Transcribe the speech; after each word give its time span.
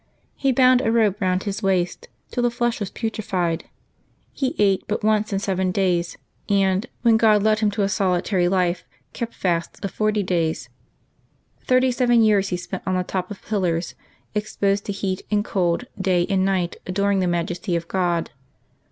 He 0.35 0.51
bound 0.51 0.81
a 0.81 0.91
rope 0.91 1.21
round 1.21 1.43
his 1.43 1.61
waist 1.61 2.07
till 2.31 2.41
the 2.41 2.49
flesh 2.49 2.79
was 2.79 2.89
putrefied. 2.89 3.65
He 4.33 4.55
ate 4.57 4.83
but 4.87 5.03
once 5.03 5.31
in 5.31 5.37
seven 5.37 5.71
days, 5.71 6.17
and, 6.49 6.87
when 7.03 7.17
God 7.17 7.43
led 7.43 7.59
him 7.59 7.69
to 7.69 7.83
a 7.83 7.87
solitary 7.87 8.47
life, 8.47 8.83
kept 9.13 9.35
fasts 9.35 9.79
of 9.83 9.91
forty 9.91 10.23
da3's. 10.23 10.69
Thirty 11.65 11.91
seven 11.91 12.23
years 12.23 12.49
he 12.49 12.57
spent 12.57 12.81
on 12.87 12.95
the 12.95 13.03
top 13.03 13.29
of 13.29 13.43
pillars, 13.43 13.93
exposed 14.33 14.85
to 14.87 14.91
heat 14.91 15.21
and 15.29 15.45
cold, 15.45 15.85
day 16.01 16.25
and 16.31 16.43
night 16.43 16.77
adoring 16.87 17.19
the 17.19 17.27
majesty 17.27 17.75
of 17.75 17.87
God. 17.87 18.31